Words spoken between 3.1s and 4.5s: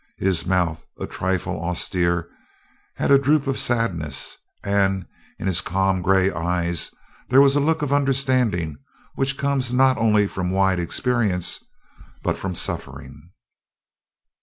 a droop of sadness,